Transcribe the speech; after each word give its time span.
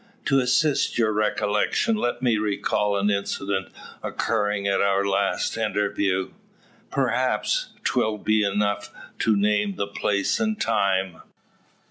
To 0.25 0.39
assist 0.39 0.97
your 0.97 1.13
recollection, 1.13 1.95
let 1.95 2.23
me 2.23 2.39
recall 2.39 2.97
an 2.97 3.11
incident 3.11 3.67
occurring 4.01 4.65
at 4.67 4.81
our 4.81 5.05
last 5.05 5.57
interview. 5.57 6.31
Perhaps 6.89 7.73
'twill 7.83 8.17
be 8.17 8.43
enough 8.43 8.89
to 9.19 9.35
name 9.35 9.75
the 9.75 9.85
place 9.85 10.39
and 10.39 10.59
time? 10.59 11.21